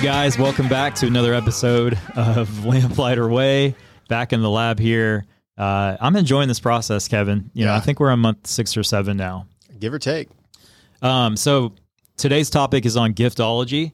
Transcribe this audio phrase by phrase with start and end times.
[0.00, 3.74] Hey guys, welcome back to another episode of Lamplighter Way.
[4.08, 5.26] Back in the lab here.
[5.58, 7.50] Uh, I'm enjoying this process, Kevin.
[7.52, 7.76] You know, Yeah.
[7.76, 9.46] I think we're on month six or seven now.
[9.78, 10.30] give or take.
[11.02, 11.74] Um, so
[12.16, 13.92] today's topic is on giftology,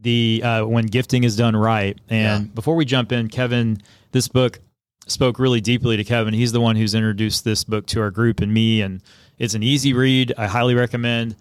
[0.00, 1.98] the uh, when gifting is done right.
[2.08, 2.50] And Yeah.
[2.54, 3.78] before we jump in, Kevin,
[4.12, 4.60] this book
[5.08, 6.34] spoke really deeply to Kevin.
[6.34, 9.02] He's the one who's introduced this book to our group and me, and
[9.38, 10.32] it's an easy read.
[10.38, 11.34] I highly recommend.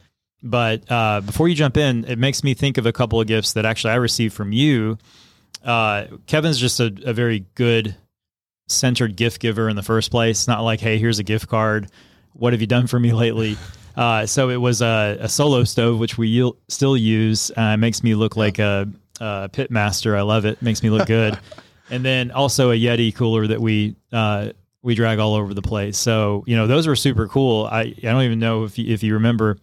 [0.44, 3.54] But uh, before you jump in, it makes me think of a couple of gifts
[3.54, 4.98] that actually I received from you.
[5.64, 7.96] Uh, Kevin's just a, a very good
[8.68, 10.48] centered gift giver in the first place.
[10.48, 11.90] Not like, hey, here's a gift card.
[12.34, 13.58] What have you done for me lately?
[13.96, 17.52] Uh, so it was a, a solo stove, which we u- still use.
[17.52, 18.88] Uh, it makes me look like a,
[19.20, 20.16] a pit master.
[20.16, 20.62] I love it.
[20.62, 21.38] Makes me look good.
[21.92, 24.52] and then also a Yeti cooler that we uh,
[24.82, 25.98] we drag all over the place.
[25.98, 27.66] So you know those were super cool.
[27.66, 29.58] I I don't even know if you, if you remember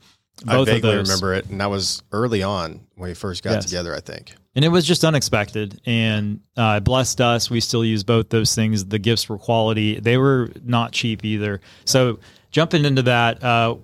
[0.44, 1.08] both of vaguely those.
[1.08, 3.64] remember it, and that was early on when we first got Yes.
[3.66, 3.94] together.
[3.94, 4.34] I think.
[4.54, 8.84] and it was just unexpected and uh, blessed us we still use both those things
[8.86, 12.18] the gifts were quality they were not cheap either so
[12.50, 13.76] jumping into that uh,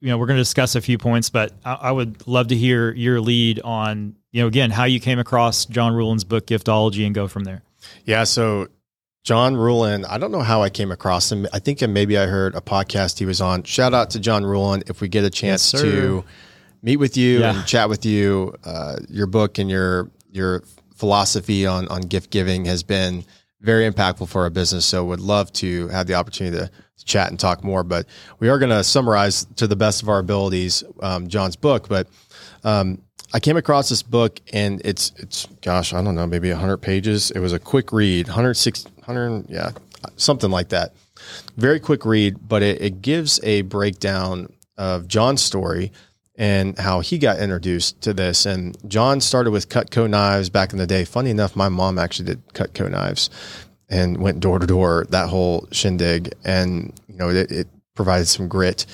[0.00, 2.56] you know we're going to discuss a few points but I, I would love to
[2.56, 7.04] hear your lead on you know again how you came across John Ruhlin's book giftology
[7.04, 7.62] and go from there
[8.06, 8.24] Yeah.
[8.24, 8.68] So
[9.24, 11.46] John Ruhlin, I don't know how I came across him.
[11.52, 13.62] I think maybe I heard a podcast he was on.
[13.62, 15.80] Shout out to John Ruhlin if we get a chance sir.
[15.82, 16.24] to
[16.82, 17.56] meet with you Yeah.
[17.56, 18.54] and chat with you.
[18.64, 20.62] Uh, your book and your your
[20.96, 23.24] philosophy on on gift giving has been
[23.60, 24.84] very impactful for our business.
[24.84, 26.70] So would love to have the opportunity to
[27.04, 27.84] chat and talk more.
[27.84, 28.06] But
[28.40, 31.88] we are going to summarize to the best of our abilities um, John's book.
[31.88, 32.08] But
[32.64, 33.00] um,
[33.32, 37.30] I came across this book and it's it's gosh I don't know maybe 100 pages.
[37.30, 38.84] It was a quick read, 106
[39.14, 39.72] 100 yeah
[40.16, 40.94] something like that.
[41.56, 45.92] Very quick read, but it, it gives a breakdown of John's story
[46.36, 48.46] and how he got introduced to this.
[48.46, 51.04] And John started with Cutco knives back in the day.
[51.04, 53.30] Funny enough, my mom actually did Cutco knives
[53.88, 58.48] and went door to door that whole shindig, and you know it, it provided some
[58.48, 58.86] grit.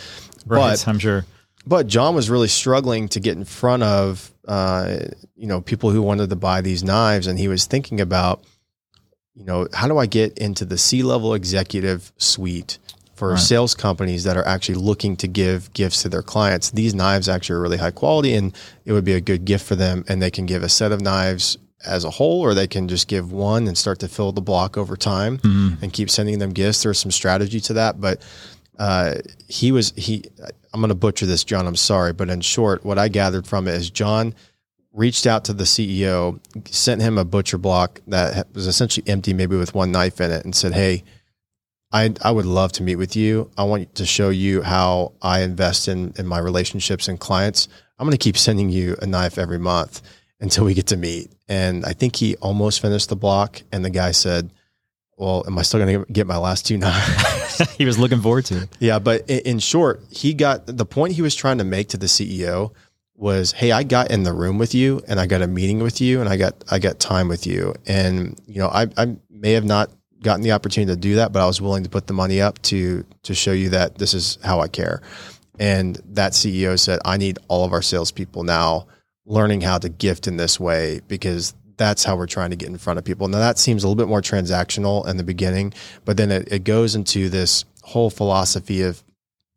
[0.45, 1.25] But i'm sure
[1.67, 4.97] but John was really struggling to get in front of uh,
[5.37, 8.43] you know people who wanted to buy these knives, and he was thinking about
[9.39, 12.79] you know how do I get into the C level executive suite
[13.15, 13.39] for Right.
[13.39, 16.71] sales companies that are actually looking to give gifts to their clients.
[16.71, 18.55] These knives actually are really high quality, and
[18.85, 20.05] it would be a good gift for them.
[20.09, 23.09] And they can give a set of knives as a whole, or they can just
[23.09, 25.41] give one and start to fill the block over time
[25.83, 26.83] and keep sending them gifts.
[26.83, 28.23] There's some strategy to that, but
[28.79, 29.15] uh,
[29.49, 30.25] he was he.
[30.73, 31.67] I'm going to butcher this, John.
[31.67, 34.33] I'm sorry, but in short, what I gathered from it is John
[34.99, 39.57] reached out to the CEO, sent him a butcher block that was essentially empty, maybe
[39.57, 41.05] with one knife in it, and said, "Hey,
[41.93, 43.51] I I would love to meet with you.
[43.57, 47.69] I want to show you how I invest in in my relationships and clients.
[47.99, 50.03] I'm going to keep sending you a knife every month
[50.41, 53.91] until we get to meet." And I think he almost finished the block, and the
[53.91, 54.51] guy said,
[55.17, 58.45] "Well, am I still going to get my last two knives?" he was looking forward
[58.47, 61.89] to it Yeah, but in short, he got the point he was trying to make
[61.91, 62.73] to the CEO
[63.19, 66.01] was, "Hey, I got in the room with you, and I got a meeting with
[66.01, 69.53] you, and I got I got time with you, and you know, I I may
[69.53, 69.91] have not
[70.23, 72.61] gotten the opportunity to do that, but I was willing to put the money up
[72.63, 75.03] to to show you that this is how I care."
[75.59, 78.87] And that CEO said, "I need all of our salespeople now
[79.27, 82.77] learning how to gift in this way because." That's how we're trying to get in
[82.77, 83.29] front of people.
[83.29, 85.73] Now that seems a little bit more transactional in the beginning,
[86.05, 89.05] but then it, it goes into this whole philosophy of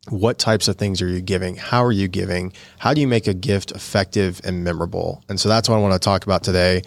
[0.09, 1.55] what types of things are you giving?
[1.55, 2.53] How are you giving?
[2.79, 5.23] How do you make a gift effective and memorable?
[5.29, 6.81] And so that's what I want to talk about today.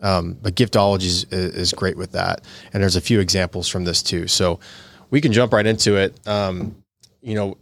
[0.00, 2.42] Um, but giftology is, is great with that.
[2.72, 4.28] And there's a few examples from this too.
[4.28, 4.60] So
[5.10, 6.26] we can jump right into it.
[6.26, 6.76] Um,
[7.20, 7.56] you know,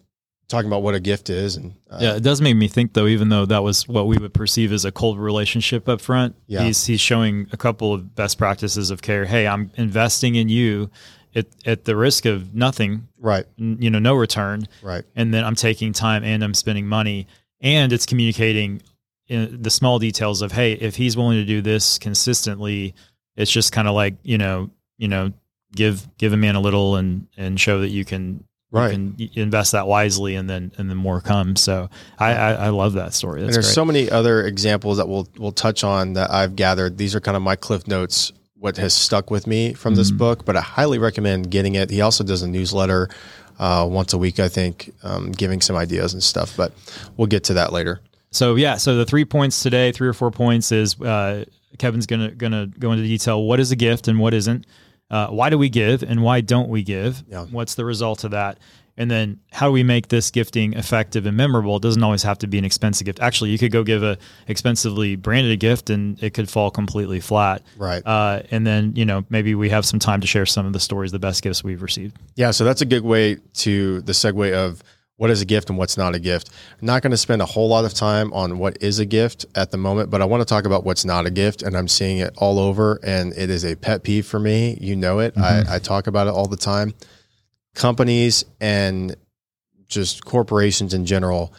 [0.48, 3.06] talking about what a gift is and uh, yeah, it does make me think though,
[3.06, 6.36] even though that was what we would perceive as a cold relationship up front.
[6.46, 6.62] Yeah.
[6.62, 9.24] He's he's showing a couple of best practices of care.
[9.24, 10.90] Hey, I'm investing in you
[11.34, 14.66] at at the risk of nothing, right, n- you know, no return.
[14.82, 17.26] right, And then I'm taking time and I'm spending money.
[17.60, 18.82] And it's communicating
[19.28, 22.94] in the small details of, hey, if he's willing to do this consistently,
[23.36, 25.32] it's just kind of like, you know, you know,
[25.74, 28.98] give give a man a little and and show that you can right.
[29.16, 31.60] you can invest that wisely and then and then more comes.
[31.62, 31.88] So
[32.18, 33.42] I I, I love that story.
[33.42, 33.74] and there's great.
[33.74, 36.98] so many other examples that we'll we'll touch on that I've gathered.
[36.98, 38.32] These are kind of my cliff notes,
[38.62, 40.18] what has stuck with me from this Mhm.
[40.18, 40.44] book.
[40.44, 41.90] But I highly recommend getting it.
[41.90, 43.08] He also does a newsletter
[43.58, 46.54] uh, once a week, I think, um, giving some ideas and stuff.
[46.56, 46.72] But
[47.16, 48.00] we'll get to that later.
[48.30, 51.44] So yeah, so the three points today, three or four points is uh,
[51.78, 53.42] Kevin's gonna gonna go into detail.
[53.42, 54.64] What is a gift and what isn't?
[55.10, 57.24] Uh, why do we give and why don't we give?
[57.30, 57.44] Yeah.
[57.50, 58.58] What's the result of that?
[58.96, 61.76] And then how do we make this gifting effective and memorable?
[61.76, 63.20] It doesn't always have to be an expensive gift.
[63.20, 64.18] Actually, you could go give a
[64.48, 67.62] expensively branded gift and it could fall completely flat.
[67.78, 68.02] Right.
[68.04, 70.80] Uh, and then, you know, maybe we have some time to share some of the
[70.80, 72.18] stories, the best gifts we've received.
[72.36, 74.82] Yeah, so that's a good way to the segue of
[75.16, 76.50] what is a gift and what's not a gift.
[76.80, 79.46] I'm not going to spend a whole lot of time on what is a gift
[79.54, 81.62] at the moment, but I want to talk about what's not a gift.
[81.62, 84.76] And I'm seeing it all over, and it is a pet peeve for me.
[84.80, 85.34] You know it.
[85.34, 85.70] Mm-hmm.
[85.70, 86.92] I, I talk about it all the time.
[87.74, 89.16] Companies and
[89.88, 91.52] just corporations in general,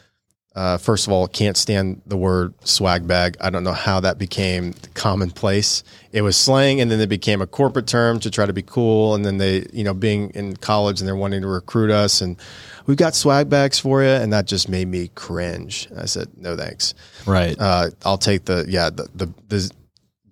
[0.56, 3.36] uh, first of all, can't stand the word swag bag.
[3.42, 5.84] I don't know how that became commonplace.
[6.12, 9.16] It was slang, and then it became a corporate term to try to be cool.
[9.16, 12.38] And then they, you know, being in college and they're wanting to recruit us, and
[12.86, 15.88] we've got swag bags for you, and that just made me cringe.
[15.98, 16.94] I said, no thanks.
[17.26, 17.56] Right.
[17.60, 19.72] Uh, I'll take the yeah the, the the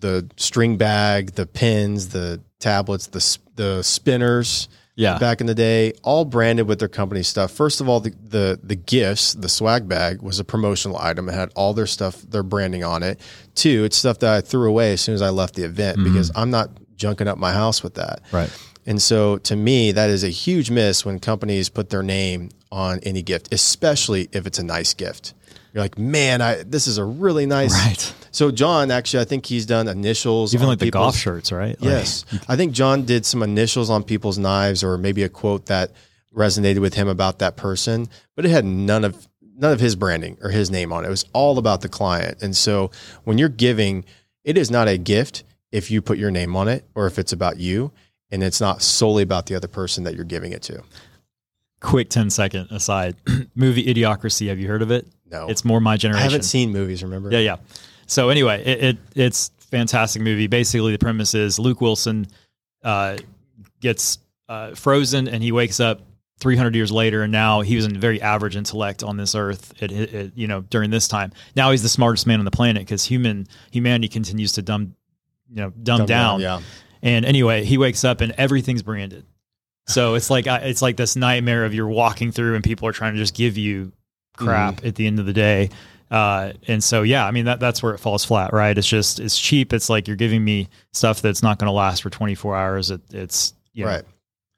[0.02, 5.18] the string bag, the pins, the tablets, the the spinners Yeah.
[5.18, 7.52] back in the day, all branded with their company stuff.
[7.52, 11.30] First of all, the, the the gifts, the swag bag was a promotional item.
[11.30, 13.20] It had all their stuff, their branding on it.
[13.56, 16.12] Two, it's stuff that I threw away as soon as I left the event mm-hmm.
[16.12, 18.22] because I'm not junking up my house with that.
[18.32, 18.52] Right.
[18.86, 23.00] And so to me, that is a huge miss when companies put their name on
[23.04, 25.34] any gift, especially if it's a nice gift.
[25.74, 27.74] You're like, man, I this is a really nice.
[27.74, 28.14] Right.
[28.32, 31.80] So John, actually, I think he's done initials, Even on like the golf shirts, right?
[31.82, 32.26] Like- Yes.
[32.48, 35.92] I think John did some initials on people's knives or maybe a quote that
[36.36, 39.28] resonated with him about that person, but it had none of
[39.58, 41.08] none of his branding or his name on it.
[41.08, 42.42] It was all about the client.
[42.42, 42.90] And so
[43.26, 44.06] when you're giving,
[44.44, 47.32] it is not a gift if you put your name on it or if it's
[47.34, 47.92] about you
[48.32, 50.82] and it's not solely about the other person that you're giving it to.
[51.80, 53.16] quick 10 second aside
[53.56, 55.48] movie idiocracy have you heard of it No.
[55.50, 56.22] it's more my generation.
[56.22, 57.32] I haven't seen movies, remember?
[57.32, 57.56] yeah yeah
[58.08, 62.28] so anyway it, it it's fantastic movie basically the premise is luke wilson
[62.84, 63.16] uh,
[63.80, 64.20] gets
[64.50, 66.02] uh, frozen and he wakes up
[66.40, 69.92] 300 years later and now he was in very average intellect on this earth at,
[70.36, 73.48] you know during this time now he's the smartest man on the planet because human
[73.72, 74.96] humanity continues to dumb
[75.50, 76.62] you know dumb, Dumb down Yeah.
[77.02, 79.26] and anyway, he wakes up and everything's branded.
[79.88, 83.14] So it's like it's like this nightmare of you're walking through and people are trying
[83.14, 83.92] to just give you
[84.46, 84.88] crap Mm-hmm.
[84.88, 85.70] at the end of the day.
[86.10, 88.78] Uh, and so yeah, I mean that that's where it falls flat, right?
[88.78, 89.72] It's just it's cheap.
[89.72, 92.92] It's like you're giving me stuff that's not going to last for 24 hours.
[92.92, 94.04] It, it's you know, Right.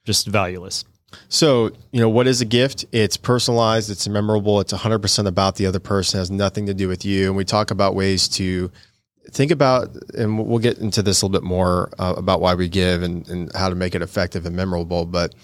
[0.05, 0.83] just valueless.
[1.29, 2.85] So, you know, what is a gift?
[2.91, 6.87] It's personalized, it's memorable, it's 100% about the other person, it has nothing to do
[6.87, 7.27] with you.
[7.27, 8.71] And we talk about ways to
[9.29, 12.67] think about, and we'll get into this a little bit more uh, about why we
[12.67, 15.05] give and, and how to make it effective and memorable.
[15.05, 15.35] But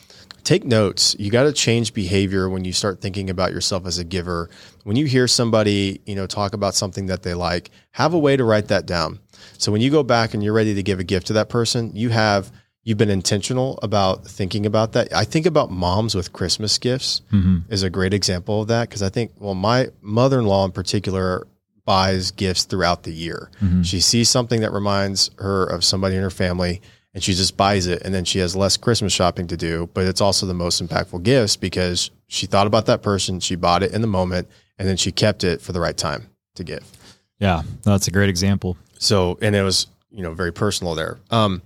[0.49, 1.15] take notes.
[1.19, 4.49] You got to change behavior when you start thinking about yourself as a giver.
[4.83, 8.35] When you hear somebody, you know, talk about something that they like, have a way
[8.35, 9.19] to write that down.
[9.59, 11.95] So when you go back and you're ready to give a gift to that person,
[11.95, 12.51] you have
[12.81, 15.13] you've been intentional about thinking about that.
[15.13, 17.71] I think about moms with Christmas gifts mm-hmm.
[17.71, 21.45] is a great example of that because I think well my mother-in-law in particular
[21.85, 23.51] buys gifts throughout the year.
[23.61, 23.83] Mm-hmm.
[23.83, 26.81] She sees something that reminds her of somebody in her family
[27.19, 30.05] and she just buys it and then she has less Christmas shopping to do, but
[30.05, 33.91] it's also the most impactful gifts because she thought about that person, she bought it
[33.91, 36.89] in the moment and then she kept it for the right time to give.
[37.37, 38.77] Yeah, that's a great example.
[38.99, 41.19] So, and it was, you know, very personal there.
[41.29, 41.61] Um,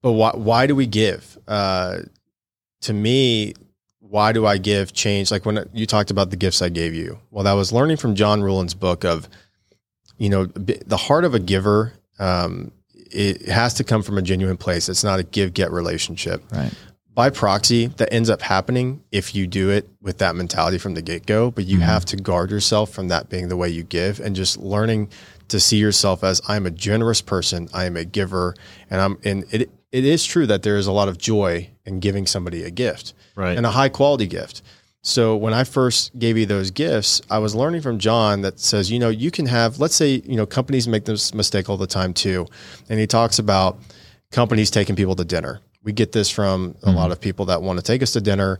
[0.00, 1.36] but why, why do we give?
[1.48, 2.02] Uh,
[2.82, 3.54] to me,
[3.98, 5.32] why do I give change?
[5.32, 7.18] Like when you talked about the gifts I gave you.
[7.32, 9.28] Well, that was learning from John Ruhlin's book of,
[10.18, 11.94] you know, the heart of a giver.
[12.20, 12.70] Um,
[13.10, 14.88] it has to come from a genuine place.
[14.88, 16.72] It's not a give get relationship Right.
[17.14, 21.02] by proxy that ends up happening if you do it with that mentality from the
[21.02, 21.50] get go.
[21.50, 21.86] But you mm-hmm.
[21.86, 25.10] have to guard yourself from that being the way you give and just learning
[25.48, 28.54] to see yourself as I'm a generous person, I am a giver,
[28.90, 31.98] and I'm and it it is true that there is a lot of joy in
[32.00, 33.56] giving somebody a gift Right.
[33.56, 34.60] and a high quality gift.
[35.08, 38.92] So when I first gave you those gifts, I was learning from John that says,
[38.92, 41.86] you know, you can have, let's say, you know, companies make this mistake all the
[41.86, 42.46] time too.
[42.90, 43.80] And he talks about
[44.32, 45.60] companies taking people to dinner.
[45.82, 48.58] We get this from a lot of people that want to take us to dinner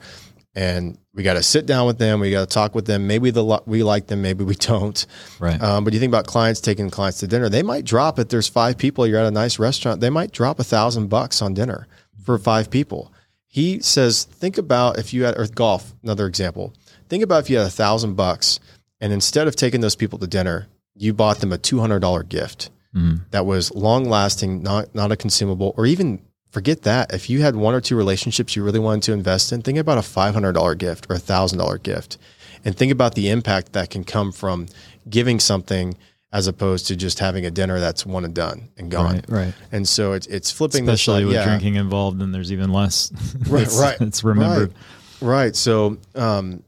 [0.55, 2.19] and we got to sit down with them.
[2.19, 3.07] We got to talk with them.
[3.07, 5.05] Maybe the, we like them, maybe we don't.
[5.39, 5.61] Right.
[5.63, 8.49] Um, but you think about clients taking clients to dinner, they might drop if there's
[8.49, 11.87] five people, you're at a nice restaurant, they might drop a thousand bucks on dinner
[12.25, 13.13] for five people.
[13.49, 16.75] He says, think about if you had, or golf, another example.
[17.09, 18.61] Think about if you had a thousand bucks
[19.01, 23.23] and instead of taking those people to dinner, you bought them a $200 gift mm-hmm.
[23.31, 27.15] that was long lasting, not, not a consumable, or even forget that.
[27.15, 29.99] If you had one or two relationships you really wanted to invest in, think about
[29.99, 32.19] a $500 gift or a $1,000 gift
[32.65, 34.67] and think about the impact that can come from
[35.09, 35.97] giving something
[36.33, 39.15] as opposed to just having a dinner that's one and done and gone.
[39.15, 39.25] Right.
[39.29, 39.55] Right.
[39.73, 41.45] And so it's it's flipping Especially with yeah.
[41.45, 43.11] drinking involved, then there's even less.
[43.49, 44.75] Right, it's, right, It's remembered.
[44.75, 44.77] right.
[45.21, 45.57] Right.
[45.57, 46.63] So, um,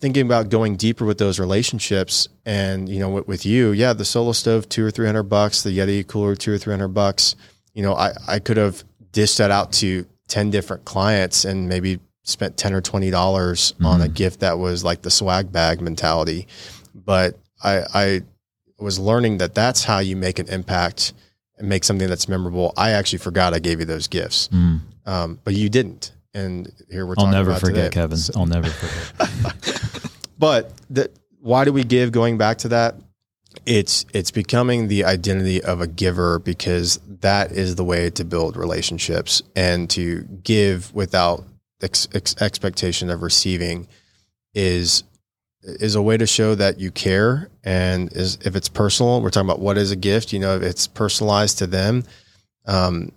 [0.00, 4.04] thinking about going deeper with those relationships and, you know, with, with you, yeah, the
[4.04, 7.36] solo stove, two or 300 bucks, the Yeti cooler, two or 300 bucks,
[7.74, 12.00] you know, I, I could have dished that out to 10 different clients and maybe
[12.22, 16.46] spent 10 or $20 on a gift that was like the swag bag mentality.
[16.94, 18.22] But I, I
[18.80, 21.12] was learning that that's how you make an impact
[21.58, 22.72] and make something that's memorable.
[22.76, 24.48] I actually forgot I gave you those gifts.
[24.48, 24.80] Mm.
[25.06, 26.12] Um, but you didn't.
[26.32, 27.40] And here we're talking about it.
[27.40, 28.02] I'll never forget, today.
[28.02, 28.18] Kevin.
[28.36, 30.10] I'll never forget.
[30.40, 32.96] But that why do we give going back to that?
[33.66, 38.56] It's it's becoming the identity of a giver because that is the way to build
[38.56, 41.44] relationships and to give without
[41.82, 43.86] ex, ex, expectation of receiving
[44.54, 45.04] is
[45.62, 49.48] is a way to show that you care and is if it's personal we're talking
[49.48, 52.04] about what is a gift you know if it's personalized to them
[52.66, 53.12] um,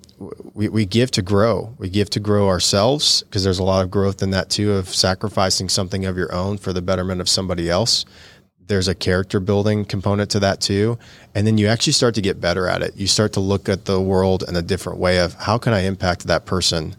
[0.53, 1.73] we, we give to grow.
[1.77, 4.89] We give to grow ourselves because there's a lot of growth in that too of
[4.89, 8.05] sacrificing something of your own for the betterment of somebody else.
[8.65, 10.97] There's a character building component to that too.
[11.35, 12.95] And then you actually start to get better at it.
[12.95, 15.81] You start to look at the world in a different way of how can I
[15.81, 16.95] impact that person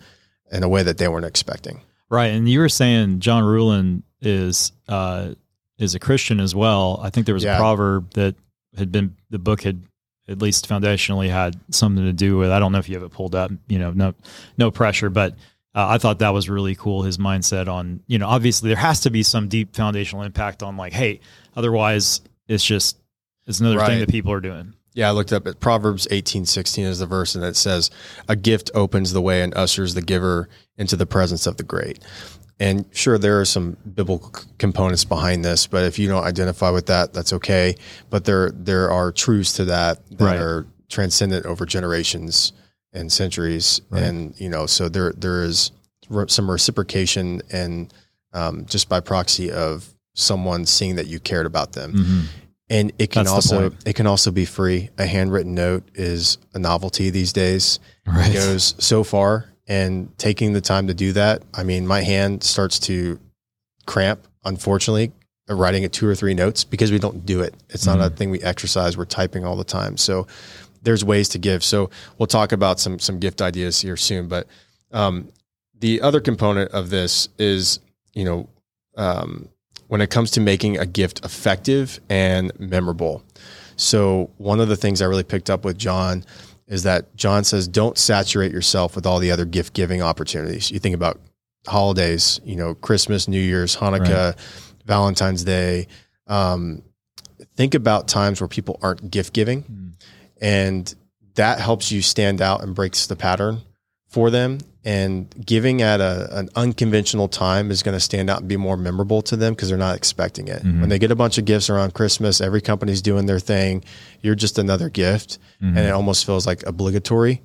[0.53, 1.81] in a way that they weren't expecting.
[2.11, 2.27] right.
[2.27, 5.31] And you were saying John Ruhlin is uh,
[5.79, 7.01] is a Christian as well.
[7.03, 7.57] I think there was Yeah.
[7.57, 8.35] a proverb that
[8.77, 9.83] had been the book had
[10.29, 12.51] at least foundationally had something to do with.
[12.51, 13.51] I don't know if you have it pulled up.
[13.69, 14.15] You know, no
[14.57, 15.33] no pressure, but
[15.75, 17.03] uh, I thought that was really cool.
[17.03, 20.77] His mindset on you know obviously there has to be some deep foundational impact on
[20.77, 21.21] like hey
[21.57, 22.97] otherwise it's just
[23.47, 24.75] it's another thing that people are doing.
[24.95, 27.91] Yeah, I looked up at Proverbs eighteen sixteen is the verse, and it says,
[28.29, 31.99] "A gift opens the way and ushers the giver into the presence of the great."
[32.61, 36.87] And sure, there are some biblical components behind this, but if you don't identify with
[36.87, 37.75] that, that's okay.
[38.11, 40.39] But there there are truths to that that Right.
[40.41, 42.53] are transcendent over generations
[42.93, 44.05] and centuries, Right.
[44.05, 45.73] and you know, so there there is
[46.29, 47.93] some reciprocation and
[48.33, 52.21] um, just by proxy of someone seeing that you cared about them Mm-hmm.
[52.71, 54.91] and it can That's also it can also be free.
[54.99, 57.81] A handwritten note is a novelty these days.
[58.07, 58.31] Right.
[58.31, 61.43] It goes so far, and taking the time to do that.
[61.55, 63.19] I mean, my hand starts to
[63.87, 64.27] cramp.
[64.45, 65.11] Unfortunately,
[65.49, 67.55] writing at two or three notes because we don't do it.
[67.71, 68.15] It's not a Mm-hmm.
[68.17, 68.97] thing we exercise.
[68.97, 69.97] We're typing all the time.
[69.97, 70.27] So
[70.83, 71.65] there's ways to give.
[71.65, 74.29] So we'll talk about some some gift ideas here soon.
[74.29, 74.47] But
[74.93, 75.31] um,
[75.81, 77.81] the other component of this is,
[78.13, 78.49] you know,
[78.97, 79.49] um,
[79.89, 83.23] when it comes to making a gift effective and memorable.
[83.77, 86.25] So one of the things I really picked up with John
[86.67, 90.71] is that John says, don't saturate yourself with all the other gift giving opportunities.
[90.71, 91.21] You think about
[91.67, 94.37] holidays, you know, Christmas, New Year's, Hanukkah,
[94.87, 95.87] Valentine's Day.
[96.27, 96.83] Um,
[97.57, 99.93] think about times where people aren't gift giving Mm.
[100.41, 100.95] and
[101.35, 103.61] that helps you stand out and breaks the pattern
[104.15, 105.13] for them and
[105.45, 109.23] giving at a, an unconventional time is going to stand out and be more memorable
[109.23, 110.63] to them because they're not expecting it.
[110.63, 110.81] Mhm.
[110.81, 113.83] when they get a bunch of gifts around christmas every company's doing their thing
[114.23, 115.39] you're just another gift.
[115.63, 115.77] Mm-hmm.
[115.77, 117.37] and it almost feels like obligatory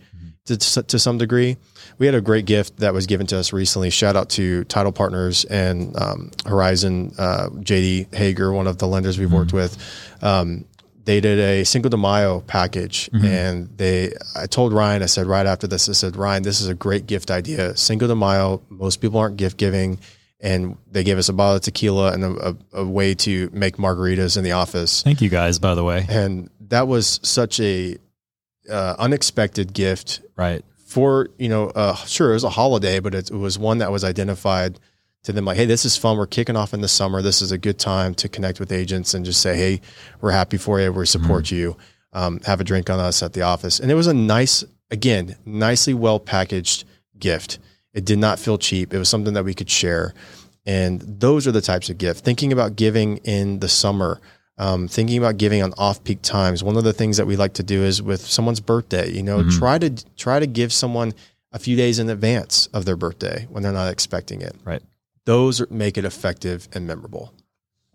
[0.46, 1.58] to, to some degree.
[2.00, 3.92] We had a great gift that was given to us recently.
[3.92, 9.20] Shout out to title partners and um, horizon uh, jd hager one of the lenders
[9.20, 9.78] we've worked with.
[10.24, 10.66] Um,
[11.10, 14.14] they did a Cinco de Mayo package, and they.
[14.36, 17.08] I told Ryan, I said right after this, I said, Ryan, this is a great
[17.08, 17.76] gift idea.
[17.76, 19.98] Cinco de Mayo, most people aren't gift giving,
[20.40, 23.78] and they gave us a bottle of tequila and a, a, a way to make
[23.78, 26.06] margaritas in the office, Thank you guys, by the way.
[26.10, 27.98] and that was such a
[28.70, 30.64] uh, unexpected gift Right.
[30.86, 31.70] for you know.
[31.70, 34.80] Uh, sure, it was a holiday, but it, it was one that was identified
[35.30, 36.18] to them like, hey, this is fun.
[36.18, 37.22] We're kicking off in the summer.
[37.22, 39.82] This is a good time to connect with agents and just say, hey,
[40.22, 40.92] we're happy for you.
[40.92, 41.78] We support you.
[42.14, 43.80] Um, have a drink on us at the office.
[43.80, 46.86] And it was a nice, again, nicely well packaged
[47.20, 47.60] gift.
[47.94, 48.94] It did not feel cheap.
[48.94, 50.14] It was something that we could share.
[50.66, 52.24] And those are the types of gift.
[52.24, 54.20] Thinking about giving in the summer,
[54.58, 56.64] um, thinking about giving on off peak times.
[56.64, 59.12] One of the things that we like to do is with someone's birthday.
[59.12, 61.14] You know, try to try to give someone
[61.52, 64.56] a few days in advance of their birthday when they're not expecting it.
[64.64, 64.82] Right.
[65.30, 67.32] Those make it effective and memorable.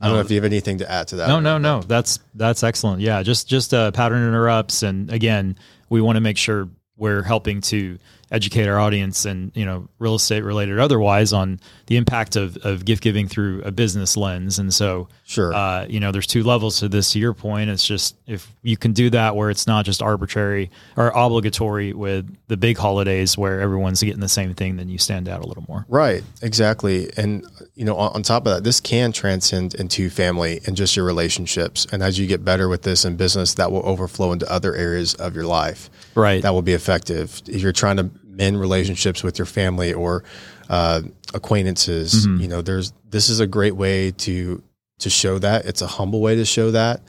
[0.01, 1.27] I don't know if you have anything to add to that.
[1.27, 1.81] No, no, no.
[1.81, 3.01] That's that's excellent.
[3.01, 7.61] Yeah, just just uh, pattern interrupts, and again, we want to make sure we're helping
[7.63, 7.99] to
[8.31, 12.85] educate our audience and you know real estate related otherwise on the impact of of
[12.85, 14.59] gift giving through a business lens.
[14.59, 15.53] And so, Sure.
[15.55, 17.13] uh, you know, there's two levels to this.
[17.13, 20.71] To your point, it's just if you can do that where it's not just arbitrary
[20.97, 25.29] or obligatory with the big holidays where everyone's getting the same thing, then you stand
[25.29, 25.85] out a little more.
[25.89, 27.11] Right, exactly.
[27.17, 30.97] And you know, on, on top of that, this can transcend into family and just
[30.97, 31.87] your relationships.
[31.93, 35.15] And as you get better with this in business, that will overflow into other areas
[35.15, 35.91] of your life.
[36.15, 36.43] Right.
[36.43, 37.43] That will be effective.
[37.47, 40.25] If you're trying to mend relationships with your family or
[40.69, 41.03] uh,
[41.35, 42.27] acquaintances.
[42.27, 42.41] Mhm.
[42.41, 44.63] You know, there's this is a great way to
[45.01, 45.67] to show that.
[45.67, 47.03] It's a humble way to show that,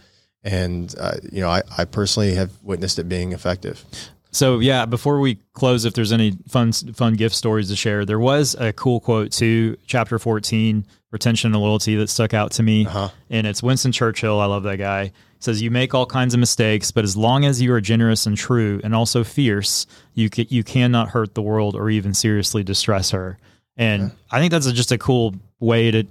[0.44, 3.86] and uh, you know, I, I personally have witnessed it being effective.
[4.32, 8.20] So yeah, before we close, if there's any fun fun gift stories to share, there
[8.20, 12.86] was a cool quote to chapter 14, retention and loyalty, that stuck out to me,
[12.86, 13.10] Uh-huh.
[13.29, 14.39] and it's Winston Churchill.
[14.39, 15.05] I love that guy.
[15.05, 18.25] He says, "You make all kinds of mistakes, but as long as you are generous
[18.25, 22.63] and true, and also fierce, you ca- you cannot hurt the world or even seriously
[22.63, 23.38] distress her."
[23.77, 26.03] And I think that's a, just a cool way to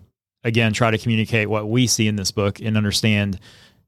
[0.43, 3.39] again try to communicate what we see in this book and understand.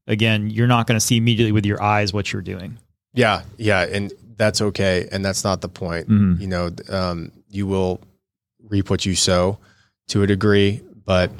[0.07, 2.79] Again, you're not going to see immediately with your eyes what you're doing.
[3.13, 6.09] Yeah, yeah, and that's okay, and that's not the point.
[6.09, 6.41] Mhm.
[6.41, 8.01] You know, um, you will
[8.69, 9.59] reap what you sow
[10.09, 11.31] to a degree, but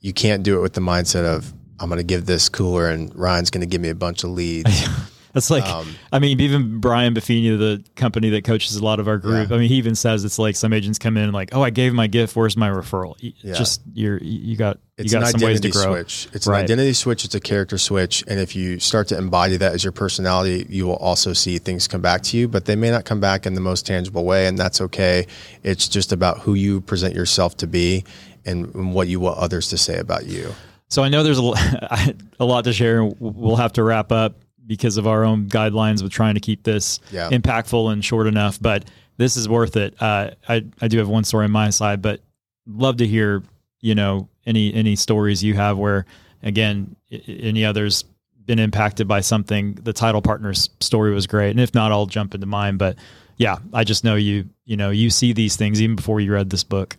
[0.00, 3.14] you can't do it with the mindset of I'm going to give this cooler, and
[3.16, 4.70] Ryan's going to give me a bunch of leads.
[5.32, 9.08] That's like, Um, I mean, even Brian Buffini, the company that coaches a lot of
[9.08, 9.56] our group, Yeah.
[9.56, 11.70] I mean, he even says it's like some agents come in and like, oh, I
[11.70, 12.36] gave my gift.
[12.36, 13.14] Where's my referral?
[13.18, 13.54] Yeah.
[13.54, 15.94] Just you're, you got, you it's an got some ways to identity grow.
[15.94, 16.28] switch.
[16.34, 16.58] It's Right.
[16.58, 17.24] an identity switch.
[17.24, 20.86] It's a character switch, and if you start to embody that as your personality, you
[20.86, 22.46] will also see things come back to you.
[22.46, 25.26] But they may not come back in the most tangible way, and that's okay.
[25.62, 28.04] It's just about who you present yourself to be
[28.44, 30.52] and, what you want others to say about you.
[30.88, 33.04] So I know there's a, a lot to share.
[33.04, 37.00] We'll have to wrap up because of our own guidelines with trying to keep this
[37.10, 37.30] Yeah.
[37.30, 38.60] impactful and short enough.
[38.60, 38.84] But
[39.16, 39.94] this is worth it.
[40.00, 42.20] Uh, I I do have one story on my side, but
[42.66, 43.42] love to hear
[43.80, 46.06] you know any any stories you have where
[46.42, 46.96] again
[47.26, 48.04] any others
[48.44, 49.74] been impacted by something.
[49.74, 52.76] The title partner's story was great, and if not, I'll jump into mine.
[52.76, 52.96] But
[53.36, 56.50] yeah, I just know you you know you see these things even before you read
[56.50, 56.96] this book.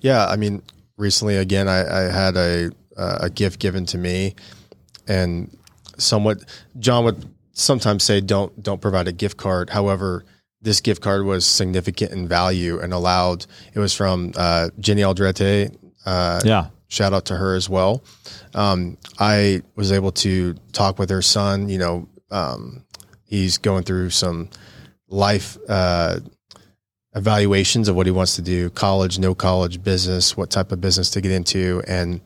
[0.00, 0.62] Yeah, I mean,
[0.96, 4.34] recently again, I, I had a uh, a gift given to me,
[5.06, 5.56] and
[5.98, 6.38] somewhat
[6.78, 10.24] John would sometimes say, "Don't don't provide a gift card." However,
[10.62, 13.46] this gift card was significant in value and allowed.
[13.74, 15.74] It was from uh, Jenny Aldrete.
[16.04, 18.02] Uh, Yeah, shout out to her as well.
[18.54, 21.68] Um, I was able to talk with her son.
[21.68, 22.84] You know, um,
[23.24, 24.48] he's going through some
[25.08, 26.20] life uh,
[27.16, 31.10] evaluations of what he wants to do college, no college, business, what type of business
[31.10, 31.82] to get into.
[31.88, 32.20] And,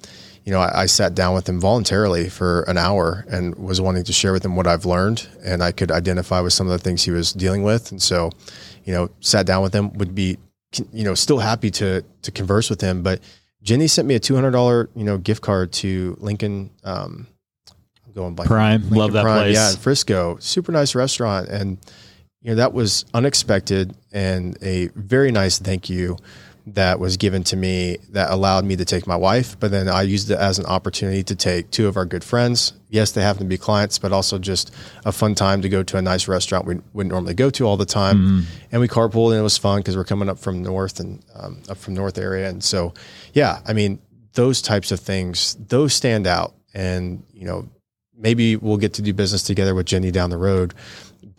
[0.44, 4.04] you know, I, I sat down with him voluntarily for an hour and was wanting
[4.04, 5.28] to share with him what I've learned.
[5.44, 7.92] And I could identify with some of the things he was dealing with.
[7.92, 8.30] And so,
[8.84, 10.38] you know, sat down with him, would be,
[10.92, 13.02] you know, still happy to, to converse with him.
[13.02, 13.20] But
[13.62, 17.26] Jenny sent me a $200, you know, gift card to Lincoln, um,
[18.06, 19.54] I'm going by Prime, Lincoln love that Prime, place.
[19.54, 21.78] Yeah, in Frisco, super nice restaurant, and
[22.42, 26.16] you know that was unexpected and a very nice thank you
[26.66, 29.58] that was given to me that allowed me to take my wife.
[29.58, 32.74] But then I used it as an opportunity to take two of our good friends.
[32.88, 34.74] Yes, they happen to be clients, but also just
[35.04, 37.76] a fun time to go to a nice restaurant we wouldn't normally go to all
[37.76, 38.18] the time.
[38.18, 38.40] Mm-hmm.
[38.72, 41.62] And we carpooled, and it was fun because we're coming up from north and um,
[41.68, 42.94] up from north area, and so
[43.32, 44.00] yeah, I mean
[44.34, 47.68] those types of things, those stand out, and you know
[48.16, 50.74] maybe we'll get to do business together with Jenny down the road.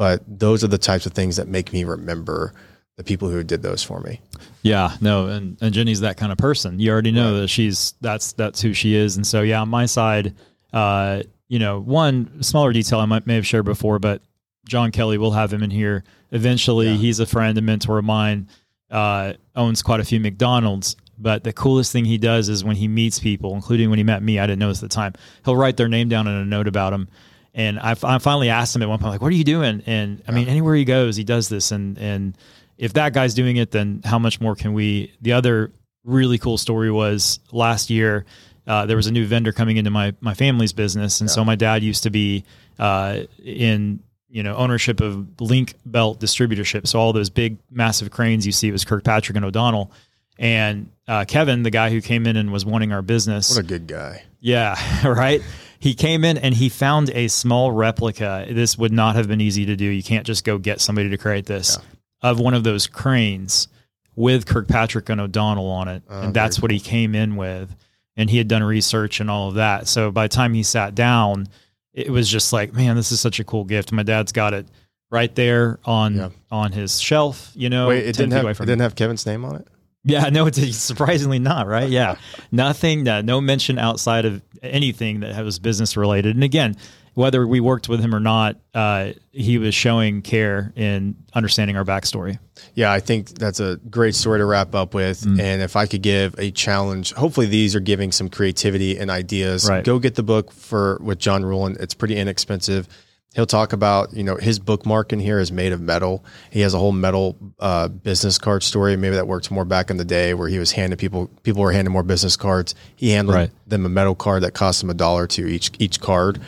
[0.01, 2.55] But those are the types of things that make me remember
[2.97, 4.19] the people who did those for me.
[4.63, 6.79] Yeah, no, and, and Jenny's that kind of person.
[6.79, 9.85] You already know that she's that's that's who she is, and so yeah, on my
[9.85, 10.33] side,
[10.73, 14.23] uh, you know, one smaller detail I might may have shared before, but
[14.67, 16.87] John Kelly, we'll have him in here eventually.
[16.87, 16.95] Yeah.
[16.95, 18.47] He's a friend and mentor of mine.
[18.89, 22.87] Uh, owns quite a few McDonald's, but the coolest thing he does is when he
[22.87, 24.39] meets people, including when he met me.
[24.39, 25.13] I didn't know notice at the time.
[25.45, 27.07] He'll write their name down in a note about them.
[27.53, 30.21] And I, I finally asked him at one point, like, "What are you doing?" And
[30.27, 31.71] I mean, anywhere he goes, he does this.
[31.71, 32.37] And and
[32.77, 35.13] if that guy's doing it, then how much more can we?
[35.21, 35.71] The other
[36.03, 38.25] really cool story was last year.
[38.65, 41.55] Uh, there was a new vendor coming into my my family's business, and so my
[41.55, 42.43] dad used to be
[42.79, 46.87] uh, in you know ownership of Link Belt distributorship.
[46.87, 49.91] So all those big massive cranes you see it was Kirkpatrick and O'Donnell,
[50.37, 53.49] and uh, Kevin, the guy who came in and was wanting our business.
[53.49, 54.23] What a good guy.
[54.39, 55.41] Yeah, right.
[55.81, 58.45] He came in and he found a small replica.
[58.49, 59.85] This would not have been easy to do.
[59.85, 61.79] You can't just go get somebody to create this
[62.21, 63.67] of one of those cranes
[64.15, 66.03] with Kirkpatrick and O'Donnell on it.
[66.07, 67.75] Oh, and that's what he came in with.
[68.15, 69.87] And he had done research and all of that.
[69.87, 71.47] So by the time he sat down,
[71.93, 73.91] it was just like, man, this is such a cool gift.
[73.91, 74.67] My dad's got it
[75.09, 76.29] right there on Yeah.
[76.51, 77.87] on his shelf, you know.
[77.87, 79.67] Wait, it didn't have it didn't have Kevin's name on it.
[80.03, 81.89] Yeah, no, it's surprisingly not, right?
[81.89, 82.15] Yeah.
[82.51, 86.35] Nothing, uh, no mention outside of anything that was business related.
[86.35, 86.77] And again,
[87.13, 91.83] whether we worked with him or not, uh, he was showing care in understanding our
[91.83, 92.39] backstory.
[92.73, 95.21] Yeah, I think that's a great story to wrap up with.
[95.21, 95.39] Mm.
[95.39, 99.67] And if I could give a challenge, hopefully these are giving some creativity and ideas.
[99.67, 99.83] Right.
[99.83, 101.79] Go get the book for with John Ruhlin.
[101.81, 102.87] It's pretty inexpensive.
[103.33, 106.23] He'll talk about you know his bookmark in here is made of metal.
[106.49, 108.95] He has a whole metal uh, business card story.
[108.97, 111.71] Maybe that worked more back in the day where he was handing people people were
[111.71, 112.75] handing more business cards.
[112.95, 113.51] He handed Right.
[113.67, 116.39] them a metal card that cost them a dollar to each each card,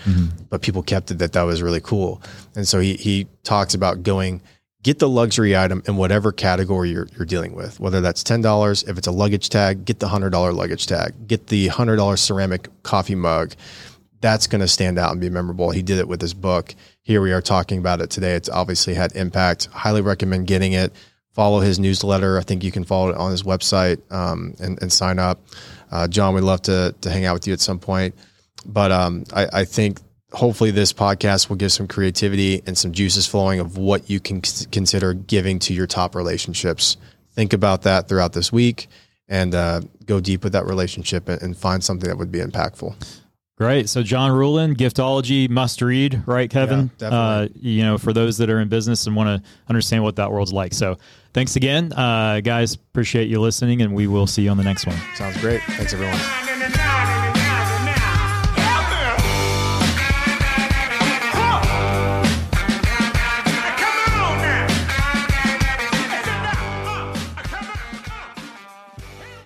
[0.50, 1.20] but people kept it.
[1.20, 2.22] That that was really cool.
[2.56, 4.42] And so he he talks about going
[4.84, 8.98] get the luxury item in whatever category you're, you're dealing with, whether that's $10, if
[8.98, 13.54] it's a luggage tag, get the $100 luggage tag, get the $100 ceramic coffee mug.
[14.24, 15.72] That's going to stand out and be memorable.
[15.72, 16.74] He did it with his book.
[17.02, 18.36] Here we are talking about it today.
[18.36, 19.66] It's obviously had impact.
[19.66, 20.94] Highly recommend getting it.
[21.34, 22.40] Follow his newsletter.
[22.40, 25.42] I think you can follow it on his website um, and, and sign up.
[25.92, 28.16] Uh, John, we'd love to, to hang out with you at some point.
[28.66, 30.00] But um, I, I think
[30.32, 34.40] hopefully this podcast will give some creativity and some juices flowing of what you can
[34.72, 36.96] consider giving to your top relationships.
[37.34, 38.88] Think about that throughout this week
[39.28, 42.96] and uh, go deep with that relationship and find something that would be impactful.
[43.56, 43.88] Great.
[43.88, 46.90] So John Ruhlin, Giftology, must read, right, Kevin?
[47.00, 50.16] Yeah, uh, you know, for those that are in business and want to understand what
[50.16, 50.74] that world's like.
[50.74, 50.98] So
[51.34, 52.74] thanks again, uh, guys.
[52.74, 54.98] Appreciate you listening, and we will see you on the next one.
[55.16, 55.62] Sounds great.
[55.62, 56.53] Thanks, everyone.